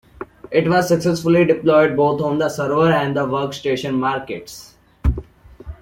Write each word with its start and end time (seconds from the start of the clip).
It 0.49 0.67
was 0.67 0.87
successfully 0.87 1.45
deployed 1.45 1.95
both 1.95 2.21
on 2.21 2.39
the 2.39 2.49
server 2.49 2.91
and 2.91 3.15
the 3.15 3.23
workstation 3.27 3.93
markets. 3.99 4.73